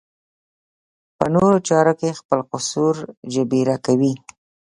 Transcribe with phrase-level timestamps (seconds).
[1.17, 2.95] په نورو چارو کې خپل قصور
[3.33, 4.13] جبېره کوي.